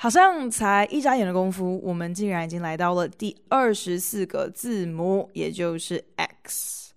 [0.00, 6.92] 好像才一眨眼的功夫，我们竟然已经来到了第二十四个字母，也就是 X。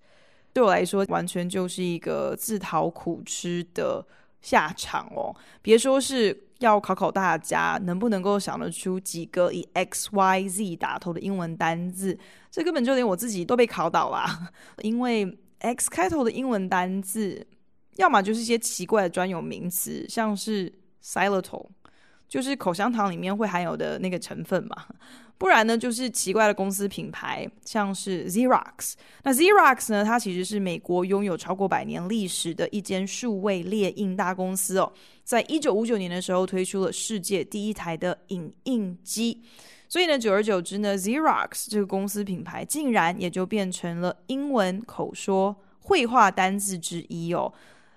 [0.53, 4.05] 对我来说，完全就是一个自讨苦吃的
[4.39, 5.35] 下场哦。
[5.63, 12.15] 别说是要考考大家，能不能够想得出几个以 X、Y、Z 打头的英文单字，
[12.51, 14.51] 这根本就连我自己都被考倒啦。
[14.83, 17.47] 因为 X 开头的英文单字，
[17.95, 20.71] 要么就是一些奇怪的专有名词，像是
[21.03, 21.65] silato。
[22.31, 24.85] 就是口香糖里面会含有的那个成分嘛，
[25.37, 28.93] 不然呢就是奇怪的公司品牌，像是 Xerox。
[29.23, 34.93] 那 Xerox 呢，它其实是美国拥有超过百年历史的一间数位列印大公司哦。
[35.25, 39.41] 在一九五九年的时候推出了世界第一台的影印机，
[39.89, 47.51] 所以呢，久而久之呢，Xerox 这个公司品牌竟然也就变成了英文口说绘画单字之一哦。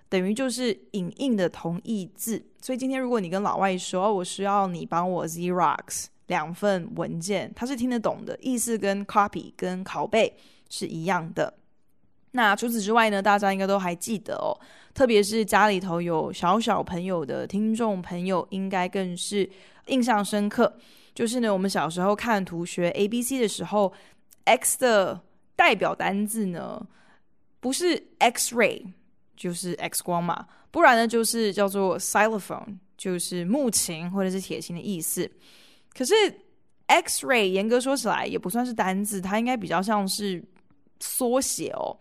[0.08, 10.34] 等于就是影印的同义字，所以今天如果你跟老外说，我需要你帮我 Xerox 两份文件，他是听得懂的，意思跟 copy 跟拷贝
[10.70, 11.52] 是一样的。
[12.30, 14.56] 那除此之外呢，大家应该都还记得哦，
[14.94, 19.46] 特别是家里头有小小朋友的听众朋友，应该更是
[19.88, 20.74] 印象深刻。
[21.14, 23.92] 就是呢，我们小时候看图学 A B C 的时候
[24.44, 25.20] ，X 的
[25.54, 26.80] 代表单字呢，
[27.60, 28.86] 不是 X-ray。
[29.36, 35.30] 就是 X 光嘛，不然呢就是叫做 xylophone，就是木琴或者是铁琴的意思。
[35.96, 36.14] 可是
[36.86, 40.42] X-ray 严格说起来也不算是单字，它应该比较像是
[41.00, 41.96] 缩写哦。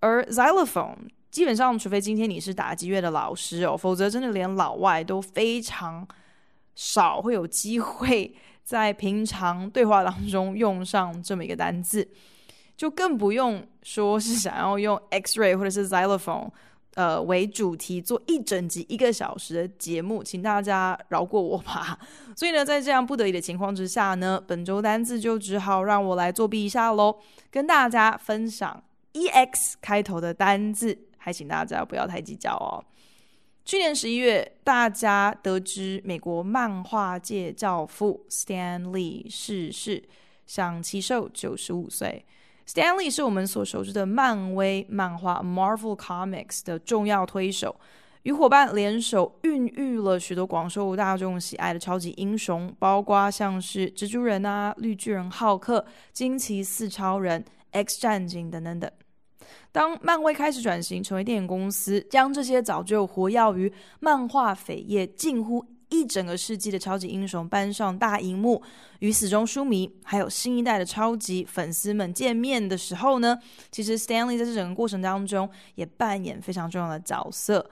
[0.00, 0.96] 而 xylophone
[1.30, 6.06] 基本上，除非今天你是打击乐的老师哦，否则真的连老外都非常
[6.74, 12.08] 少会有机会 在平常对话当中用上这么一个单字，
[12.76, 16.50] 就更不用说是想要用 X-ray 或者是 xylophone。
[16.94, 21.98] 呃，为主题做一整集一个小时的节目，请大家饶过我吧。
[22.36, 27.18] 所以呢，在这样不得已的情况之下呢，本周单字就只好让我来作弊一下喽，
[27.50, 32.84] 跟大家分享 EX 开头的单字，还请大家不要太计较哦。
[33.64, 40.02] 去年十一月，大家得知美国漫画界教父 Stan Lee 逝世，
[40.46, 42.26] 享耆寿九十五岁。
[42.66, 47.74] Stanley 是我们所熟知的漫威漫画 Marvel Comics 的重要推手，
[48.22, 58.90] 与伙伴联手孕育了许多广受大众喜爱的超级英雄，包括像是蜘蛛人啊、绿巨人浩克、惊奇四超人、X 战警等等等。
[59.72, 68.62] 当漫威开始转型成为电影公司，将这些早就活跃于漫画扉页近乎一整个世纪的超级英雄搬上大荧幕，
[69.00, 73.38] 与死忠书迷还有新一代的超级粉丝们见面的时候呢，
[73.70, 77.70] 其实 Stanley 在这整个过程当中也扮演非常重要的角色。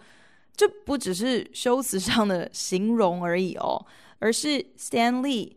[0.54, 3.86] 这不只是修辞上的形容而已哦，
[4.18, 5.52] 而是 Stanley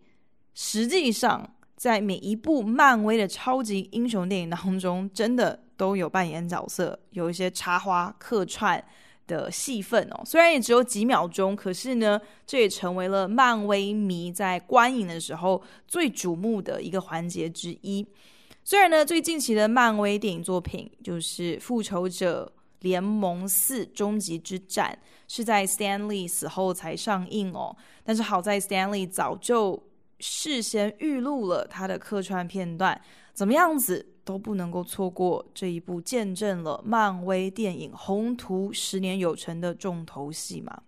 [0.53, 8.81] 实际上在每一部漫威的超级英雄电影当中，真的都有扮演角色，有一些插花客串。
[9.25, 18.05] 的戏份哦，虽然也只有几秒钟，可是呢，这也成为了漫威迷在观影的时候最瞩目的一个环节之一。
[18.63, 24.97] 虽然呢，最近期的漫威电影作品就是《复仇者联盟四：终极之战》
[25.33, 29.81] 是在 Stanley 死后才上映哦，但是好在 Stanley 早就
[30.19, 33.01] 事先预录了他的客串片段，
[33.33, 34.12] 怎么样子？
[34.23, 40.83] 都不能够错过这一部见证了漫威电影宏图十年有成的重头戏嘛。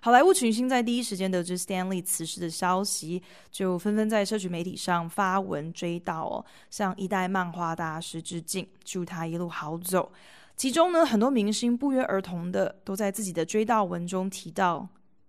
[0.00, 3.20] 好莱坞群星在第一时间得知 Stanley 辞世的消息，
[3.50, 10.12] 就纷纷在社群媒体上发文追悼哦，向一代漫画大师致敬，祝他一路好走。
[10.56, 14.88] 其中呢，很多明星不约而同的都在自己的追悼文中提到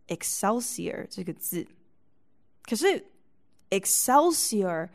[0.10, 1.68] Excelsior 这个字。
[2.62, 3.04] 可是
[3.72, 4.90] Excelsior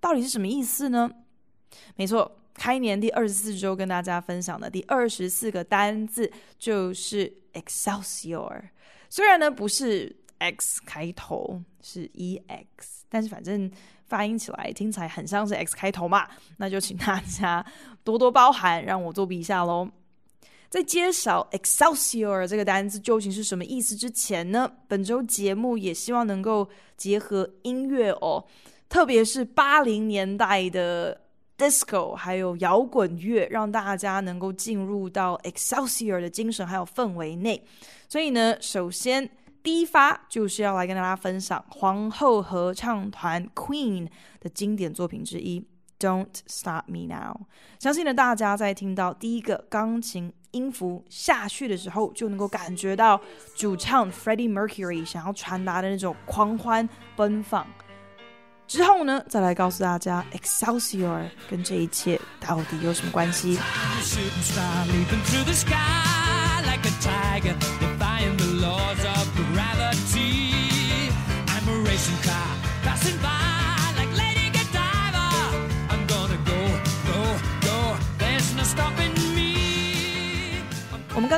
[0.00, 1.08] 到底是什么意思呢？
[1.96, 8.62] 没错，开年第二十四周跟大家分享的第二十四个单字就是 Excelsior。
[9.08, 12.66] 虽然呢不是 X 开头，是 EX，
[13.08, 13.70] 但是反正
[14.06, 17.64] 发音起来听起来很像是 X 开头嘛，那就请大家
[18.02, 19.88] 多多包涵，让我作弊一下喽。
[20.68, 28.42] 在揭晓 Excelsior 这个单词究竟是什么意思之前呢，本周节目也希望能够结合音乐哦，
[28.88, 31.20] 特别是八零年代的
[31.62, 37.62] disco 还有摇滚乐，让大家能够进入到 Excelsior 的精神还有氛围内。
[38.08, 39.30] 所以呢，首先
[39.62, 44.08] 第一发就是要来跟大家分享皇后合唱团 Queen
[44.40, 45.64] 的经典作品之一。
[46.00, 47.46] Don't stop me now。
[47.78, 53.20] 相信呢，大家在听到第一个钢琴音符下去的时候，就能够感觉到
[53.54, 57.64] 主唱 Freddie Mercury 想要传达的那种狂欢奔放。
[58.72, 63.58] 之后呢，再来告诉大家 Excelsior 跟这一切到底有什么关系。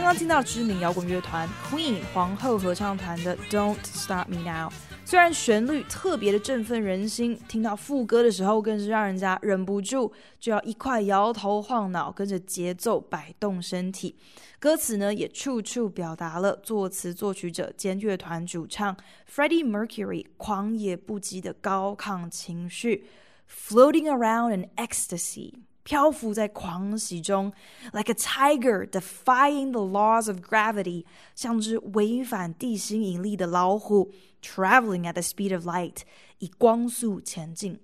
[0.04, 4.70] 刚刚听到知名摇滚乐团 Queen 皇后合唱团的 Don't Stop Me Now，
[5.06, 14.14] 虽然旋律特别的振奋人心，听到副歌的时候更是让人家忍不住就要一块摇头晃脑，跟着节奏摆动身体。
[14.58, 18.94] 歌词呢也处处表达了作词作曲者兼乐团主唱
[19.34, 23.06] Freddie Mercury 狂野不羁的高亢情绪
[23.48, 25.54] ，Floating around in ecstasy。
[25.84, 27.52] 漂浮在狂喜中
[27.92, 31.04] ，like a tiger defying the laws of gravity，
[31.34, 34.10] 像只违反地心引力的老虎
[34.42, 35.98] ，traveling at the speed of light，
[36.38, 37.78] 以光速前进。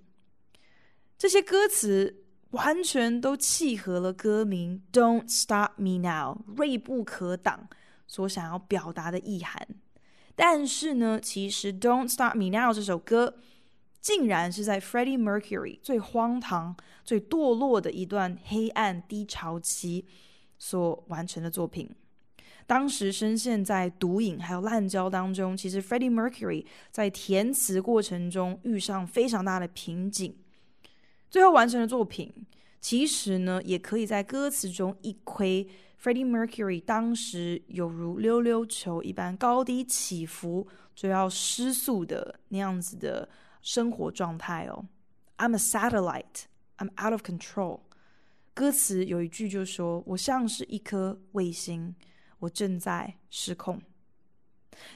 [1.15, 7.69] 这些歌词完全都契合了歌名 "Don't Stop Me Now"，锐不可挡
[8.07, 9.67] 所想要表达的意涵。
[10.35, 13.35] 但是呢，其实 "Don't Stop Me Now" 这首歌。
[14.01, 20.05] 竟然是在 Freddie Mercury 最荒唐、最堕落的一段黑暗低潮期
[20.57, 21.87] 所完成的作品。
[22.65, 30.35] 当时深陷在毒瘾还有滥交当中，其实 Freddie Mercury 在填词过程中遇上非常大的瓶颈。
[31.29, 32.33] 最后完成的作品，
[32.79, 35.67] 其实呢，也可以在歌词中一窥
[36.01, 43.29] Freddie Mercury 当时犹如溜溜球一般高低起伏，就要失速的那样子的。
[43.61, 44.85] 生活状态哦
[45.37, 46.45] ，I'm a satellite,
[46.77, 47.81] I'm out of control。
[48.53, 51.95] 歌词有一句就说：“我像是一颗卫星，
[52.39, 53.81] 我正在失控。”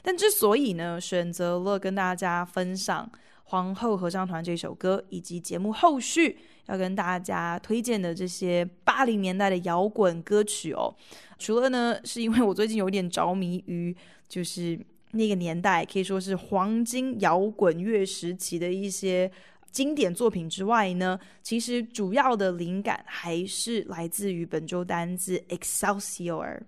[0.02, 3.10] 但之所以呢，选择了跟大家分享
[3.44, 10.94] 皇后合唱团这首歌，以及节目后续要跟大家推荐的这些八零年代的摇滚歌曲哦，
[11.38, 13.96] 除了呢，是因为我最近有点着迷于
[14.28, 14.78] 就是。
[15.16, 19.30] 那个年代可以说是黄金摇滚乐时期的一些
[19.70, 26.60] 经典作品之外呢，其实主要的灵感还是来自于本周单字 Excelsior。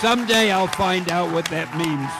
[0.00, 2.10] Someday I'll find out what that means.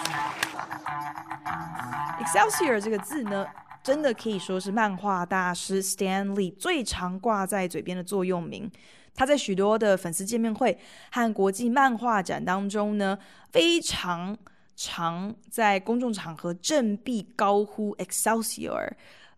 [2.20, 3.46] Excelsior 这个字呢，
[3.82, 8.70] 真的可以说是漫画大师 Stan Lee 最常挂在嘴边的座右铭。
[9.14, 10.78] 他在许多的粉丝见面会
[11.10, 13.18] 和国际漫画展当中呢，
[13.52, 14.36] 非常
[14.74, 18.92] 常在公众场合振臂高呼 Excelsior。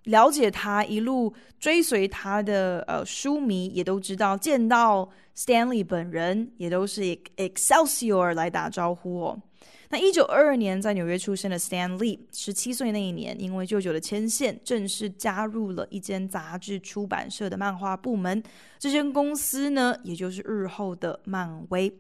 [0.09, 7.03] 了解他一路追随他的呃书迷也都知道，见到 Stanley 本人也都是
[7.37, 9.43] Excelsior 来打招呼哦。
[9.91, 18.43] 那一九二二年在纽约出生的 Stanley，十七岁那一年，因为舅舅的牵线，正式加入了一间杂志出版社的漫画部门。
[18.79, 21.91] 这间公司呢，也就是日后的漫威。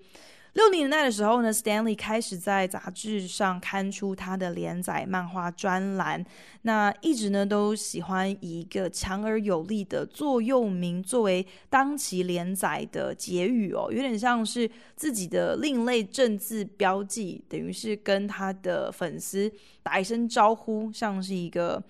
[0.58, 6.26] 六零年代的时候呢，Stanley 开始在杂志上刊出他的连载漫画专栏。
[6.62, 19.48] 那一直呢都喜欢以一个强而有力的座右铭作为当期连载的结语哦，有点像是自己的另类政治标记，等于是跟他的粉丝
[19.84, 21.80] 打一声招呼，像是一个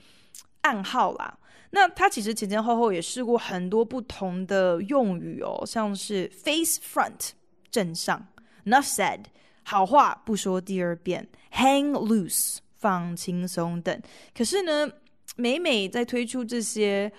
[0.61, 1.39] 暗号啦。
[1.71, 7.31] 那他其实前前后后也试过很多不同的用语哦，像是 face front
[7.71, 8.27] 正上。
[8.69, 9.21] Enough said，
[9.63, 14.01] 好话不说第二遍，Hang loose，放轻松等。
[14.37, 14.91] 可是呢，
[15.37, 17.11] 每每在推出这些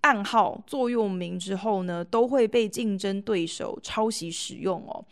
[0.00, 5.04] 暗号座右铭之后呢，都会被竞争对手抄袭使用哦。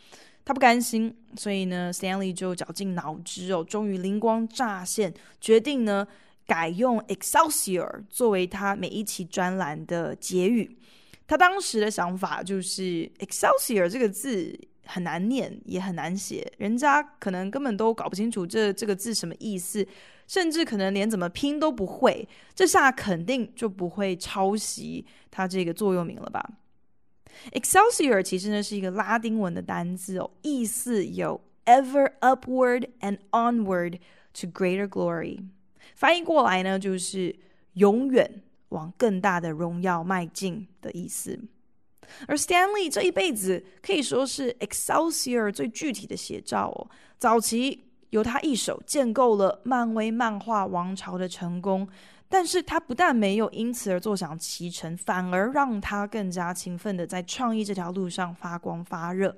[0.43, 6.09] 他不甘心，所以呢，Stanley 就绞尽脑汁哦，终于灵光乍现，决定呢
[6.47, 10.79] 改用 Excelsior 作为他每一期专栏的结语。
[11.29, 14.59] 他当时的想法就是 Excelsior 这个字
[14.90, 19.87] 很难念，也很难写，人家可能根本都搞不清楚这这个字什么意思，
[20.26, 22.28] 甚至可能连怎么拼都不会。
[22.54, 26.44] 这下肯定就不会抄袭他这个座右铭了吧
[27.52, 33.99] ？Excelsior 其实呢是一个拉丁文的单字哦，意思有 ever upward and onward
[34.35, 35.42] to greater glory，
[35.94, 37.37] 翻译过来呢就是
[37.75, 38.42] 永远。
[38.70, 41.37] 往更大的荣耀迈进的意思，
[42.26, 46.90] 而 Stanley 这一辈子可以说是 Excelsior 最具体的写照哦。
[47.19, 51.88] 早期由他一手建构了漫威漫画王朝的成功，
[52.29, 59.37] 但是他不但没有因此而坐享其成，反而让他更加勤奋的在创意这条路上发光发热。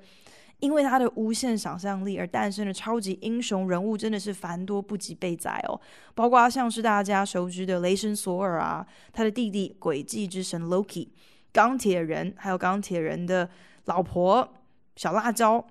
[0.59, 5.77] 因为他的无限想象力而诞生的超级英雄人物真的是繁多不及备载哦，
[6.15, 11.09] 包括像是大家熟知的雷神索尔啊，他的弟弟诡计之神 Loki，
[11.53, 13.49] 钢铁人，还有钢铁人的
[13.85, 14.53] 老婆
[14.97, 15.65] 小辣椒，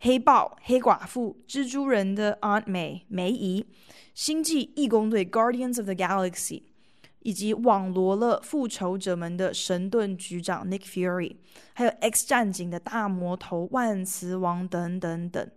[0.00, 3.64] 黑豹、黑寡妇，蜘蛛人的 Aunt May 梅姨，
[4.12, 6.64] 星际义工队 Guardians of the Galaxy。
[7.22, 11.36] 以及网罗了复仇者们的神盾局长 Nick Fury，
[11.74, 15.50] 还有 X 战警的大魔头万磁王等等等。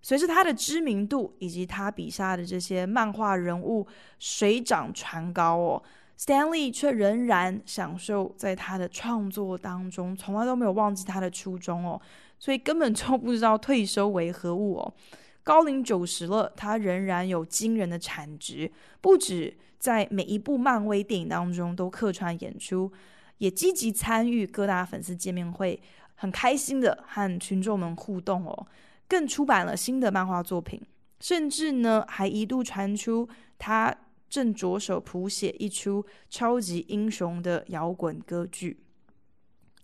[0.00, 3.86] 随着他的知名度以及他笔下的这些漫画人物
[4.18, 5.82] 水涨船高哦
[6.18, 12.00] ，Stanley 却仍然享受在他的创作当中，从来都没有忘记他的初衷哦，
[12.38, 14.94] 所以根本就不知道退休为何物哦。
[15.42, 19.56] 高龄九十了，他仍然有惊人的产值，不止。
[19.76, 22.90] 在每一部漫威电影当中都客串演出，
[23.36, 25.78] 也积极参与各大粉丝见面会，
[26.14, 28.66] 很开心的和群众们互动哦。
[29.06, 30.80] 更出版了新的漫画作品，
[31.20, 33.28] 甚至呢还一度传出
[33.58, 33.94] 他
[34.34, 38.80] 正着手谱写一出超级英雄的摇滚歌剧。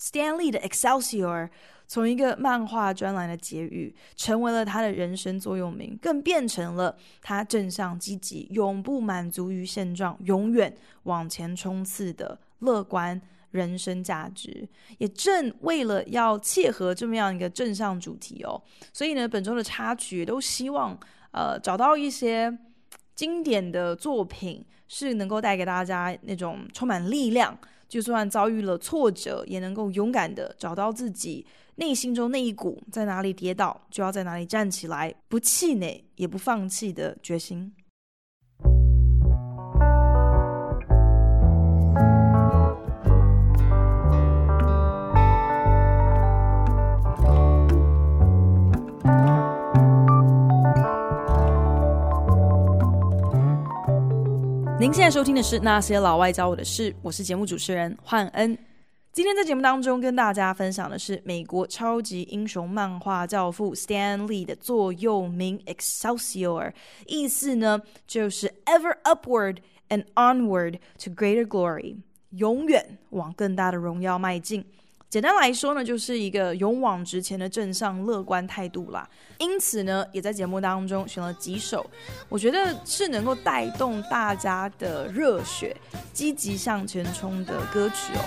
[0.01, 1.51] Stanley 的 Excelsior。
[1.87, 14.69] 从一个漫画专栏的结语，成为了他的人生座右铭，更变成了他正向积极、永不满足于现状、永远往前冲刺的乐观人生价值。
[14.99, 20.97] 也正为了要切合这么样一个正向主题哦，所以呢，本周的插曲都希望
[21.33, 22.57] 呃找到一些
[23.21, 27.55] 经典的作品，是能够带给大家那种充满力量，
[27.87, 31.45] 就算遭遇了挫折，也能够勇敢的找到自己。
[31.75, 37.71] 内心中那一股在哪里跌倒就要在哪里站起来，不气馁也不放弃的决心。
[54.91, 58.59] 您现在收听的是《那些老外教我的事》，我是节目主持人焕恩。
[59.13, 66.73] 今天在节目当中跟大家分享的是美国超级英雄漫画教父 Stan Lee 的座右铭 Excelsior，
[67.07, 69.59] 意思呢就是 Ever upward
[69.91, 71.99] and onward to greater glory，
[72.31, 74.65] 永远往更大的荣耀迈进。
[75.11, 79.07] 简单来说呢，就是一个勇往直前的正向乐观态度啦。
[79.39, 81.85] 因此呢，也在节目当中选了几首，
[82.29, 85.77] 我觉得是能够带动大家的热血、
[86.13, 88.23] 积极向前冲的歌曲哦。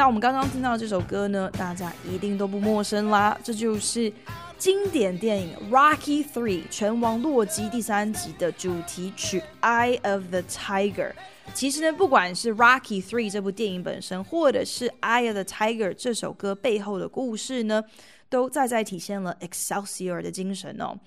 [0.00, 4.10] 那我们刚刚听到这首歌呢，大家一定都不陌生啦，这就是
[4.56, 6.32] 经典电影《Rocky III》
[6.70, 11.10] 拳王洛基第三集的主题曲《Eye of the Tiger》。
[11.52, 17.84] 其实呢，不管是《Rocky III》这部电影本身，或者是《Eye of the Tiger》这首歌背后的故事呢，
[18.30, 20.98] 都再再体现了 Excelsior 的精神哦。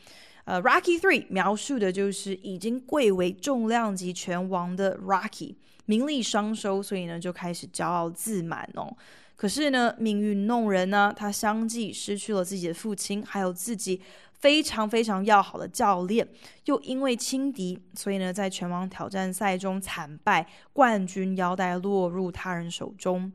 [0.46, 5.56] 呃，《Rocky III》描述的就是已经贵为重量级拳王的 Rocky。
[5.86, 8.96] 名利双收，所以呢就开始骄傲自满哦。
[9.36, 14.00] 可是呢，命运弄人呢，他相继失去了自己的父亲，还有自己
[14.40, 16.26] 非常非常要好的教练，
[16.66, 23.32] 又因为轻敌，所以呢，在拳王挑战赛中惨败，冠军腰带落入他人手中。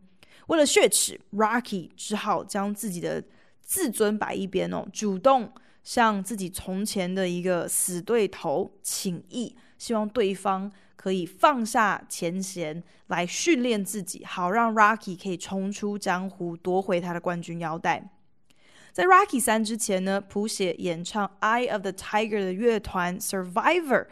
[0.47, 3.23] 为了血耻，Rocky 只好将自己的
[3.61, 5.53] 自尊摆一边哦，主动
[5.89, 10.71] 向自己从前的一个死对头请益，希望对方。
[10.95, 18.11] 可以放下前嫌来训练自己，好让 Rocky 可以冲出江湖，夺回他的冠军腰带。
[18.93, 24.09] 在 Rocky 三之前呢，谱写演唱《Eye of the Tiger》的乐团 Survivor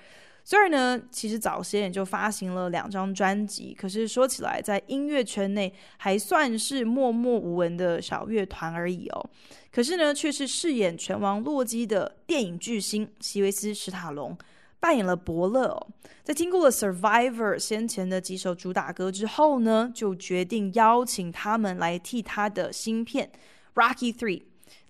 [0.48, 9.30] 虽然呢，其实早些也就发行了两张专辑，可是说起来，在音乐圈内还算是默默无闻的小乐团而已哦。
[9.72, 14.38] 可是呢，却是饰演拳王洛基的电影巨星席维斯·史塔龙
[14.78, 15.88] 扮演了伯乐哦。
[16.22, 23.28] 在听过了《Survivor》先前的几首主打歌之后呢，就决定邀请他们来替他的新片
[23.82, 24.38] 《Rocky III》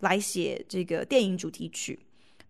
[0.00, 2.00] 来写这个电影主题曲。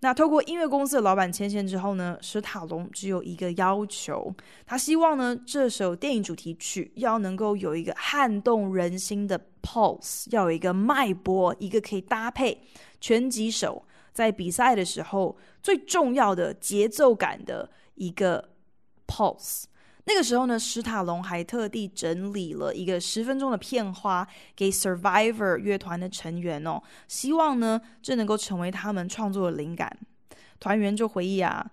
[0.07, 4.33] 那透过音乐公司的老板牵线之后呢，史塔龙只有一个要求，
[4.65, 12.63] 他希望呢，这首电影主题曲要能够有一个撼动人心的 pulse，要有一个脉搏，一个可以搭配
[13.01, 18.51] 拳击手在比赛的时候最重要的节奏感的一个
[19.09, 19.65] pulse。
[20.07, 29.95] 那个时候呢，史塔龙还特地整理了一个十分钟的片花给 Survivor 乐团的成员哦，希望呢这能够成为他们创作的灵感。
[30.59, 31.71] 团员就回忆啊。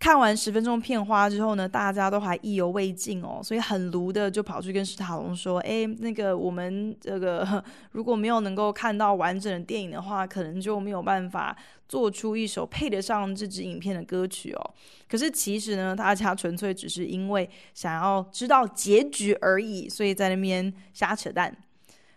[0.00, 11.54] 看完十分钟片花之后呢，大家都还意犹未尽哦，所以很卢的就跑去跟史塔龙说：“哎，那个我们这个 如果没有能够看到完整的电影的话，可能就没有办法
[11.86, 14.70] 做出一首配得上这支影片的歌曲哦。
[15.06, 21.54] 可是其实呢，大家纯粹只是因为想要知道结局而已，所以在那边瞎扯淡。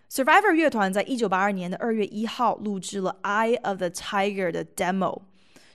[0.09, 5.23] Survivor 乐团在一九八二年的二月一号录制了《Eye of the Tiger》的 demo。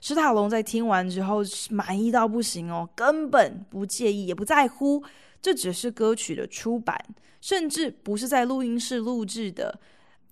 [0.01, 5.03] 史塔龙在听完之后满意到不行哦，根本不介意，也不在乎，
[5.41, 6.97] 这只是歌曲的出版，
[7.41, 9.79] 甚至不是在录音室录制的。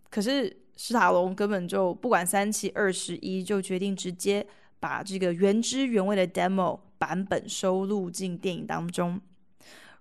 [0.09, 4.45] 可是史塔龙根本就不管三七二十一，就决定直接
[4.79, 9.19] 把这个原汁原味的 demo 版本收录进电影当中。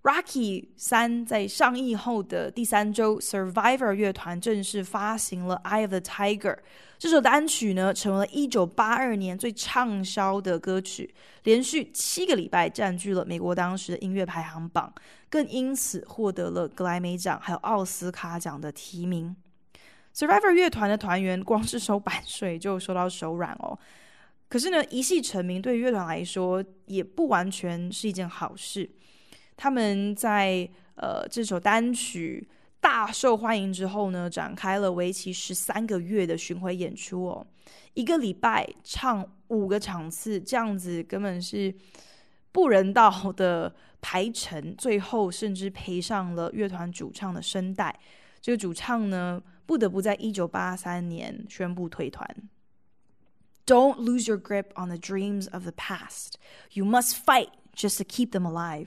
[0.06, 6.54] Rocky 三在上映后的第三周，Survivor 乐团正式发行了《Eye of the Tiger》
[6.96, 14.94] 这首单曲呢，成为了一九八二年最畅销的歌曲，连续七个礼拜占据了美国当时的音乐排行榜，
[15.28, 19.34] 更因此获得了格莱美奖还有奥斯卡奖的提名。
[20.14, 23.76] Survivor 乐团的团员光是收版税就收到手软哦，
[24.48, 28.88] 可是呢，一夕成名对乐团来说也不完全是一件好事。
[29.56, 32.46] 他们在呃这首单曲
[32.80, 37.46] 大受欢迎之后呢，展开了为期十三个月的巡回演出哦，
[37.94, 41.74] 一个礼拜唱五个场次，这样子根本是
[42.52, 47.98] 不人道的排程，最后甚至赔上了乐团主唱的声带。
[48.40, 52.28] 这个主唱呢，不得不在一九八三年宣布退团。
[53.66, 56.34] Don't lose your grip on the dreams of the past.
[56.72, 58.86] You must fight just to keep them alive.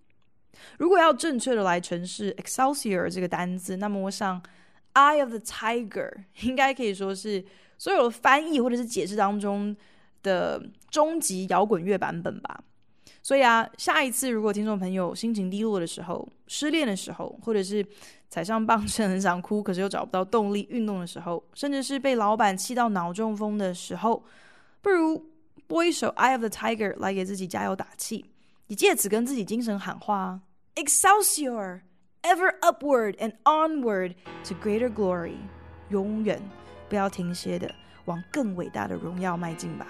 [0.77, 4.41] 如果要正确的来诠释 Excelsior 这个单字，那么我想
[4.93, 6.11] Eye of the Tiger
[6.41, 7.43] 应该可以说是
[7.77, 9.75] 所有的翻译或者是解释当中
[10.23, 12.63] 的终极摇滚乐版本吧。
[13.23, 17.85] 所以啊，下一次如果听众朋友心情低落的时候、失恋的时候，或者是
[18.29, 24.23] 踩上棒秤很想哭，可是又找不到动力运动的时候，甚至是被老板气到脑中风的时候，
[24.81, 25.23] 不如
[25.67, 28.25] 播一首 Eye of the Tiger 来给自己加油打气。
[28.71, 30.39] 你借此跟自己精神喊话
[30.75, 31.81] ：Excelsior,
[32.21, 35.35] ever upward and onward to greater glory，
[35.89, 36.41] 永远
[36.87, 37.69] 不要停歇的
[38.05, 39.87] 往更伟大的荣耀迈进吧。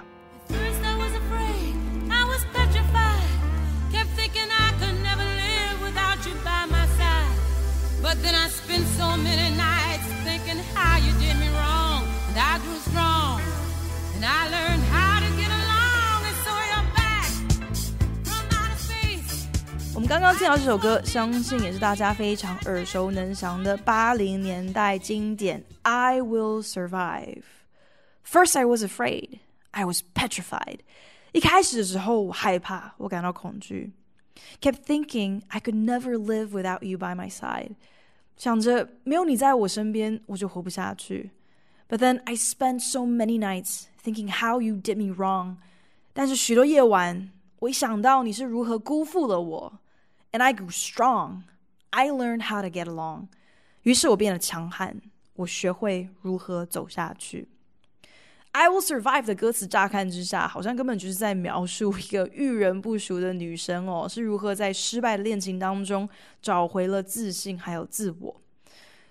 [20.10, 25.62] 刚刚听到这首歌，相信也是大家非常耳熟能详的八零年代经典。
[25.82, 27.42] I will survive.
[28.24, 29.40] First, I was afraid.
[29.72, 30.78] I was petrified.
[31.32, 33.92] 一开始的时候，我害怕，我感到恐惧。
[34.60, 37.72] Kept thinking I could never live without you by my side.
[38.36, 41.30] 想着没有你在我身边，我就活不下去。
[41.88, 45.56] But then I spent so many nights thinking how you did me wrong.
[46.12, 49.80] 但是许多夜晚，我一想到你是如何辜负了我。
[50.31, 51.43] And I grew strong.
[51.89, 53.27] I learned how to get along.
[53.83, 54.95] 于是我变得强悍，
[55.35, 57.49] 我学会如何走下去。
[58.53, 66.07] I Will Survive 的歌词乍看之下，好像根本就是在描述一个遇人不淑的女生哦， 是如何在失败的恋情当中
[66.41, 68.41] 找回了自信还有自我。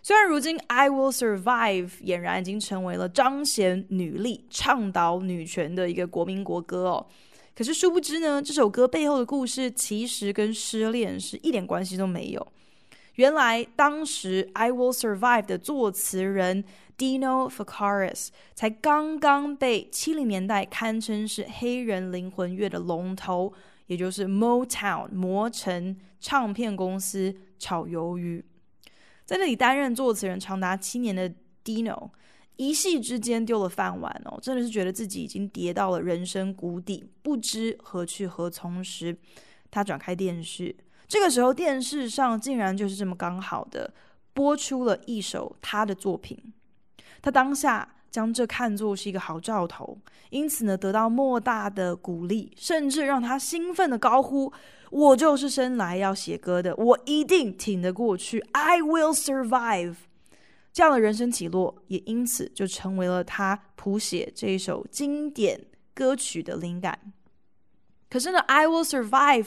[0.03, 7.07] 虽然如今 I Will Survive 俨然已经成为了彰显女力、倡导女权的一个国民国歌哦，
[7.61, 12.47] 可是殊不知呢，这首歌背后的故事其实跟失恋是一点关系都没有。
[13.17, 16.65] 原来当时 I Will Survive 的作词人。
[16.97, 23.55] Dino Fakaris 才刚刚被七零年代堪称是黑人灵魂乐的龙头，
[23.87, 28.45] 也就是 Motown 魔城唱片公司炒鱿鱼，
[29.25, 31.33] 在那里担任作词人长达七年的
[31.65, 32.11] Dino，
[32.61, 39.17] 一夕之间丢了饭碗哦，真的是觉得自己已经跌到了人生谷底，不知何去何从时，
[39.71, 40.77] 他转开电视，
[41.09, 43.91] 这个时候电视上竟然就是这么刚好的
[44.35, 46.39] 播出了一首他的作品。
[47.23, 49.97] 他当下将这看作是一个好兆头，
[50.29, 54.53] 因此呢，得到莫大的鼓励，甚至让他兴奋地高呼
[54.93, 59.95] ：“我就是生来要写歌的，我一定挺得过去，I will survive。”
[60.73, 65.61] 这样的人生起落，也因此就成为了他谱写这一首经典
[65.93, 67.13] 歌曲的灵感。
[68.09, 69.45] 可是呢，《I Will Survive》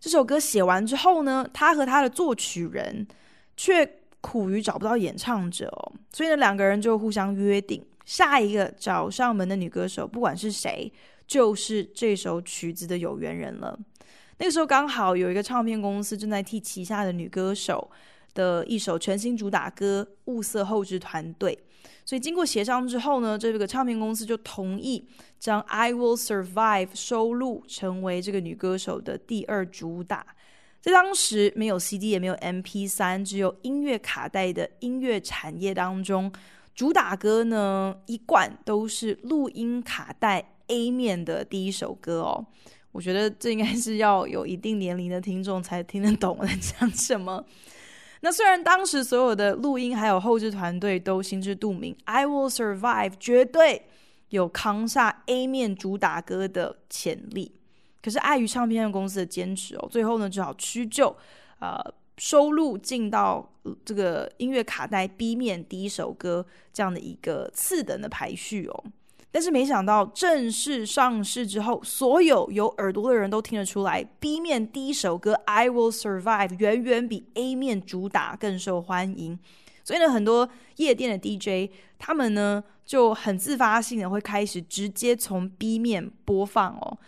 [0.00, 3.06] 这首歌写完之后呢，他和他的作曲人
[3.56, 10.92] 却苦于找不到演唱者哦，所以呢，两个人就互相约定，下一个找上门的女歌手，不管是谁，
[11.26, 13.78] 就是这首曲子的有缘人了。
[14.38, 17.90] 那个时候刚好有一个唱片公司正在替旗下的女歌手
[18.34, 21.58] 的一首全新主打歌物色后置团队，
[22.04, 25.06] 所以经过协商之后呢，这个唱片公司就同意
[25.38, 30.26] 将《I Will Survive》收录成为这个女歌手的第二主打。
[30.80, 36.32] 在当时没有 CD 也没有 MP3，只有音乐卡带的音乐产业当中，
[36.74, 42.44] 主打歌呢一贯都是录音卡带 A 面的第一首歌哦。
[42.90, 47.44] 我觉得这应该是要有一定年龄的听众才听得懂我在讲什么。
[48.24, 53.82] 那虽然当时所有的录音还有后置团队都心知肚明，《I Will Survive》绝对
[54.28, 57.52] 有扛下 A 面主打歌的潜力。
[58.00, 61.16] 可是碍于唱片公司的坚持哦，最后呢只好屈就，
[61.58, 61.78] 呃，
[62.16, 63.52] 收录进到
[63.84, 68.84] 这个音乐卡带 B 面第一首歌这样的一个次等的排序哦。
[69.34, 79.38] 但是没想到正式上市之后，所有有耳朵的人都听得出来，B 面第一首歌《I Will Survive》远远比 A 面主打更受欢迎。
[79.82, 86.98] 所以呢，很多夜店的 DJ 他们呢就很自发性的会开始直接从 B 面播放哦。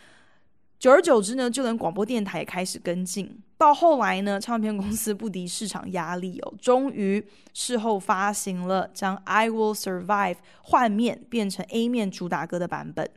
[0.79, 3.39] 久而久之呢，就连广播电台也开始跟进。
[3.65, 7.25] 到后来呢，唱片公司不敌市场压力哦，终于
[7.55, 13.09] 事后发行了将《I Will Survive》换面变成 A 面主打歌的版本。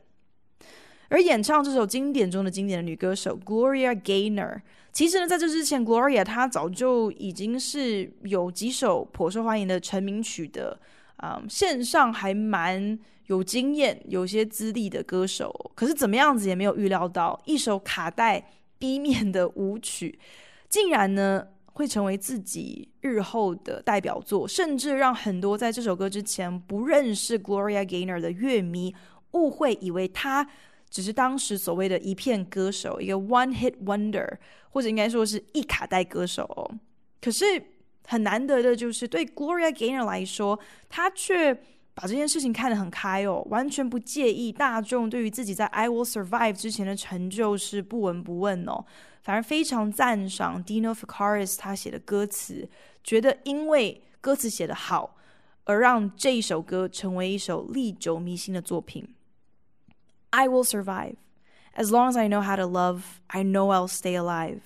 [1.10, 10.80] 而演唱这首经典中的经典的女歌手 Gloria Gaynor，其实呢，在这之前，Gloria 她早就已经是有几首颇受欢迎的成名曲的，
[11.22, 12.98] 嗯，线上还蛮。
[13.28, 18.42] 有经验、有些资历的歌手，可是怎么样子也没有预料到，一首卡带
[18.78, 20.18] B 面的舞曲，
[20.68, 28.94] 竟然呢会成为自己日后的代表作，甚至让很多在这首歌之前不认识 Gloria Gaynor 的乐迷
[29.32, 30.48] 误会，以为她
[30.88, 34.38] 只是当时所谓的一片歌手，一个 One Hit Wonder，
[34.70, 36.70] 或者应该说是一卡带歌手。
[37.20, 37.44] 可是
[38.06, 41.60] 很难得的就是，对 Gloria Gaynor 来说，她却。
[42.00, 48.84] 把这件事情看得很开哦，完全不介意大众对于自己在《I Will Survive》之前的成就是不闻不问哦，
[49.20, 52.70] 反而非常赞赏 Dino Fakaris 他写的歌词，
[53.02, 55.16] 觉得因为歌词写得好，
[55.64, 59.12] 而让这一首歌成为一首历久弥新的作品。
[60.30, 61.16] I will survive
[61.74, 63.00] as long as I know how to love.
[63.26, 64.60] I know I'll stay alive.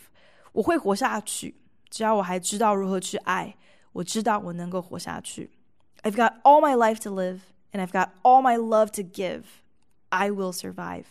[0.53, 1.55] 我会活下去，
[1.89, 3.57] 只要我还知道如何去爱，
[3.93, 5.51] 我知道我能够活下去。
[6.04, 7.40] I've got all my life to live,
[7.74, 9.42] and I've got all my love to give.
[10.10, 11.06] I will survive.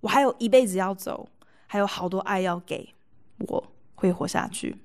[0.00, 1.28] 我还有一辈子要走，
[1.66, 2.94] 还有好多爱要给，
[3.48, 4.76] 我会活下去。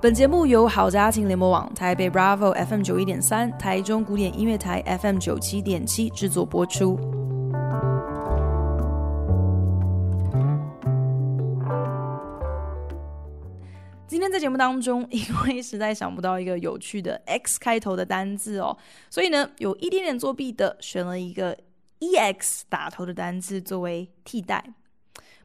[0.00, 7.19] 本节目由好家庭联播网、台北 Bravo FM 九一点三、台中古典音乐台 FM 九七点七制作播出。
[14.41, 18.75] 节目当中， 因为实在想不到一个有趣的 X 开头的单字哦，
[19.09, 21.57] 所以呢，有一点点作弊的选了一个
[21.99, 24.61] EX 打头的单字作为替代。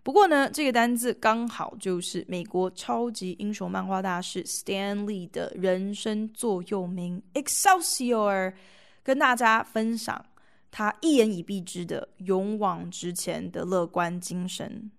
[0.02, 8.54] 不过呢，这个单字刚好就是美国超级英雄漫画大师 Stan Lee 的人生座右铭 Excelsior，
[9.02, 10.24] 跟大家分享
[10.70, 14.90] 他一言以蔽之的勇往直前的乐观精神。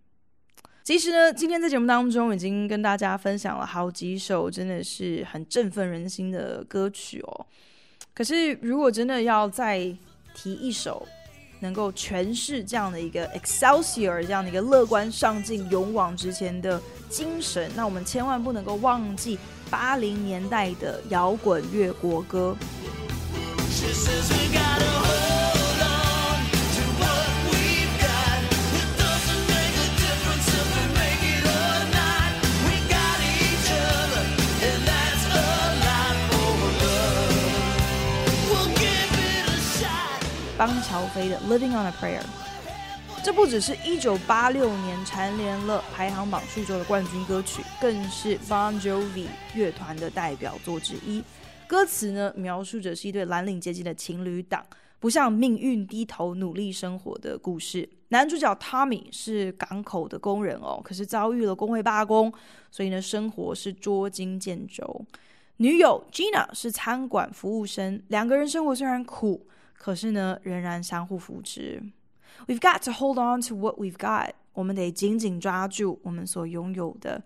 [0.88, 7.46] 其实呢，今天在节目当中已经跟大家分享了好几首真的是很振奋人心的歌曲哦。
[8.14, 9.80] 可是如果真的要再
[10.34, 11.06] 提一首，
[11.60, 19.38] 能够诠释这样的一个 Excelsior 这样的一个乐观上进、勇往直前的精神，那我们千万不能够忘记
[19.70, 22.56] 八零年代的摇滚乐国歌。
[40.68, 42.20] 邦乔飞的《Living on a Prayer》，
[43.24, 51.24] 这不只是一九八六年蝉联了排行榜数周的冠军歌曲，更是 Bon Jovi 乐团的代表作之一。
[51.68, 54.62] 歌词呢，描述着是一对蓝领阶级的情侣档
[55.00, 57.88] 不向命运低头、努力生活的故事。
[58.10, 62.34] 男主角 Tommy 是港口的工人哦，可是遭遇了工会罢工，
[62.70, 65.06] 所以呢，生活是捉襟见肘。
[65.56, 69.48] 女友 Gina 是餐馆服务生，两个人生活虽然苦。
[69.77, 71.83] 可是呢，仍然相互扶持。
[72.47, 74.33] We've got to hold on to what we've got。
[74.53, 77.23] 我们得紧紧抓住我们所拥有的。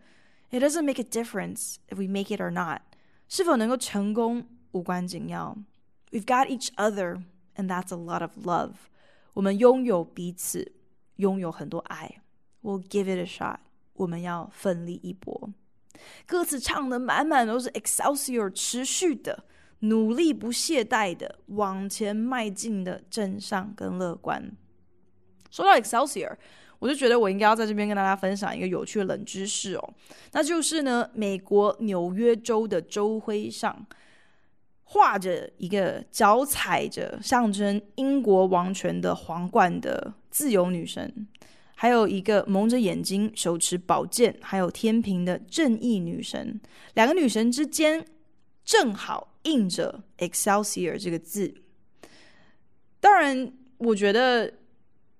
[0.50, 2.82] It doesn't make a difference if we make it or not。
[3.28, 5.56] 是否能够成功无关紧要。
[6.12, 7.24] We've got each other,
[7.56, 8.74] and that's a lot of love。
[9.34, 10.72] 我们拥有彼此，
[11.16, 12.22] 拥有很多爱。
[12.62, 13.58] We'll give it a shot。
[13.94, 15.50] 我们要奋力一搏。
[16.26, 19.44] 歌词唱的满满都是 Excelsior，持续的。
[19.81, 24.51] 努力不懈怠的往前迈进的正向跟乐观。
[25.49, 26.35] 说到 Excelsior，
[26.79, 29.93] 我就觉得我应该要在这边跟大家分享一个有趣的冷知识哦，
[30.31, 33.85] 那就是呢，美国纽约州的州徽上
[34.83, 41.27] 画着一个脚踩着象征英国王权的皇冠的自由女神，
[41.75, 46.59] 还有一个蒙着眼睛手持宝剑还有天平的正义女神，
[46.93, 48.05] 两个女神之间
[48.63, 49.30] 正好。
[49.43, 51.53] 印着 Excelsior 这个字，
[52.99, 54.53] 当然，我觉得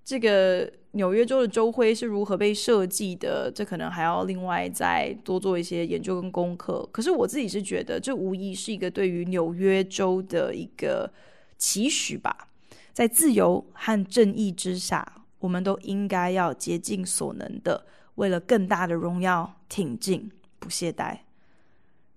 [0.04, 6.88] 这个纽约州的州徽是如何被设计的，这可能还要另外再多做一些研究跟功课。
[6.92, 11.12] 可是我自己是觉得，这无疑是一个对于纽约州的一个
[11.58, 12.50] 期许吧。
[12.94, 20.30] 在自由和正义之下，我们都应该要竭尽所能的，为了更大的荣耀挺进，
[20.60, 21.20] 不懈怠。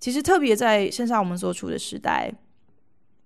[0.04, 2.30] 其实特别在现在我们所处的时代，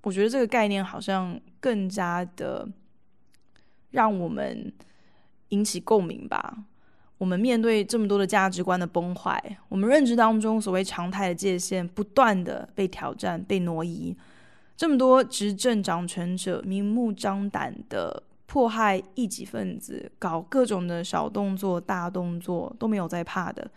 [0.05, 2.69] 我觉得这个概念好像更加的
[3.91, 4.73] 让我们
[5.49, 6.57] 引起共鸣吧。
[7.19, 14.17] 我们面对这么多的价值观的崩坏，我们认知当中所谓常态的界限不断的被挑战、被挪移，
[14.77, 23.69] 这么多执政掌权者明目张胆的迫害异己分子，搞各种的小动作、大动作都没有在怕的。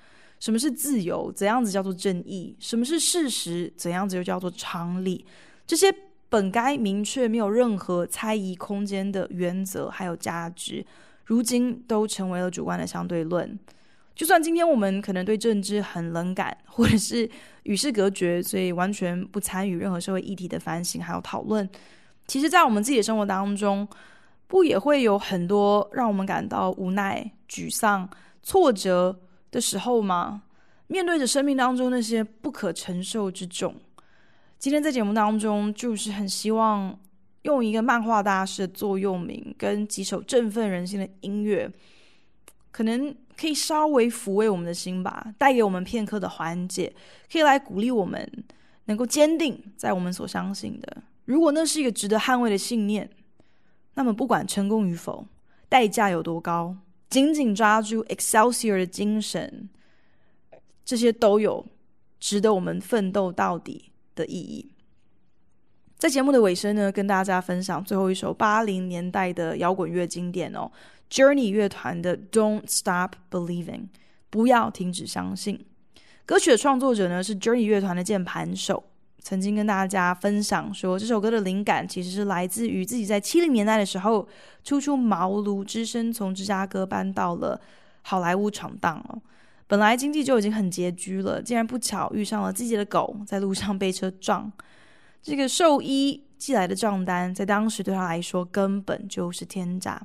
[0.42, 1.32] 什么是自由？
[1.32, 2.54] 怎样子叫做正义？
[2.60, 3.72] 什么是事实？
[3.78, 5.24] 怎样子又叫做常理？
[5.68, 5.94] 这些
[6.30, 10.84] 本该明确、没有任何猜疑空间的原则还有价值，
[11.26, 13.58] 如今都成为了主观的相对论。
[14.16, 17.30] 就算今天我们可能对政治很冷感，或者是
[17.64, 21.70] 与世隔绝，所以完全不参与任何社会议题的反省还有讨论，
[22.26, 23.88] 其实，在我们自己的生活当中，
[24.48, 28.10] 不也会有很多让我们感到无奈、沮丧、
[28.42, 29.18] 挫折
[29.52, 30.44] 的时候吗？
[30.88, 33.76] 面对着生命当中那些不可承受之重，
[34.58, 37.00] 今天在节目当中，就是很希望
[37.44, 41.72] 用一个漫画大师的座右铭跟几首振奋人心的音乐，
[42.72, 46.94] 可能可以稍微抚慰我们的心吧，带给我们片刻的缓解，
[47.32, 48.30] 可以来鼓励我们
[48.86, 50.98] 能够坚定在我们所相信的。
[51.24, 53.10] 如果那是一个值得捍卫的信念，
[53.94, 55.26] 那么不管成功与否，
[55.70, 56.76] 代价有多高。
[57.12, 59.70] 紧紧抓住 Excelsior 的精神，
[60.86, 61.64] 这些都有
[62.22, 64.72] 值得我们奋斗到底的意义。
[65.98, 70.72] 在节目的尾声呢，跟大家分享最后一首八零年代的摇滚乐经典哦
[71.10, 73.90] ，Journey 乐团的 Don't Stop Believing，
[74.30, 75.66] 不要停止相信。
[76.26, 78.91] 歌曲的创作者呢是 Journey 乐团的键盘手。
[79.22, 84.28] 曾经跟大家分享说，这首歌的灵感其实是来自于自己在七零年代的时候，
[84.64, 87.62] 初出茅庐之身，从芝加哥搬到了
[88.02, 89.22] 好莱坞闯荡哦。
[89.68, 94.52] 本来经济就已经很拮据了，竟然不巧遇上了自己的狗在路上被车撞。
[95.22, 100.02] 这个兽医寄来的账单，在当时对他来说根本就是天价。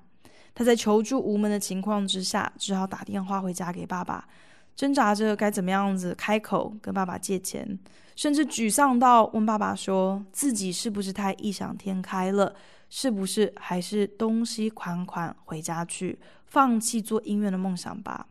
[0.54, 4.28] 他在求助无门的情况之下，只好打电话回家给爸爸，
[4.76, 7.78] 挣扎着该怎么样子开口跟爸爸借钱，
[8.16, 12.52] 甚至沮丧到问爸爸说自己是不是太异想天开了，
[12.88, 18.26] 是不是还是东西款款回家去，放弃做音乐的梦想吧。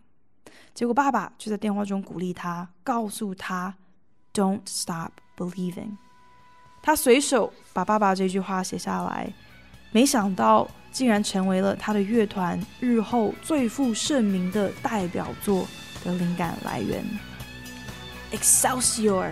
[0.73, 3.75] 结果爸爸却在电话中鼓励他，告诉他
[4.33, 5.95] “Don't stop believing”。
[6.81, 9.31] 他随手把爸爸这句话写下来，
[9.91, 15.67] 没想到竟然成为了他的乐团日后最负盛名的代表作
[16.03, 17.03] 的灵感来源。
[18.31, 19.31] Excelsior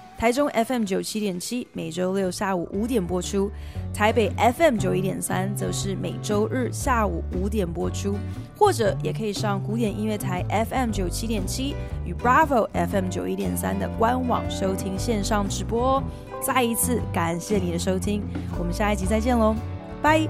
[0.21, 3.49] 台中 FM 九七点七，每周六下午五点播出；
[3.91, 8.13] 台北 FM 九一点三，则是每周日下午五点播出。
[8.55, 11.73] 或者也可以上古典音乐台 FM 九七点七
[12.05, 16.03] 与 Bravo FM 九一点三的官网收听线上直播哦。
[16.39, 18.21] 再一次感谢你的收听，
[18.59, 19.55] 我们下一集再见喽，
[20.03, 20.27] 拜。